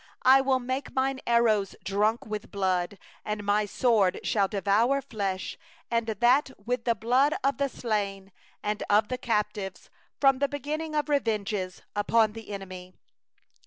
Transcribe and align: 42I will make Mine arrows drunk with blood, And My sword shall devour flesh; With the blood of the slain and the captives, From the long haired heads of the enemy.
42I 0.25 0.43
will 0.45 0.59
make 0.59 0.95
Mine 0.95 1.19
arrows 1.27 1.75
drunk 1.83 2.25
with 2.25 2.49
blood, 2.49 2.97
And 3.23 3.43
My 3.43 3.67
sword 3.67 4.19
shall 4.23 4.47
devour 4.47 4.99
flesh; 4.99 5.59
With 5.91 6.85
the 6.85 6.97
blood 6.99 7.35
of 7.43 7.57
the 7.57 7.69
slain 7.69 8.31
and 8.63 8.81
the 9.09 9.19
captives, 9.21 9.91
From 10.19 10.39
the 10.39 10.45
long 10.45 10.63
haired 10.95 11.27
heads 11.47 11.83
of 12.07 12.33
the 12.33 12.49
enemy. 12.49 12.95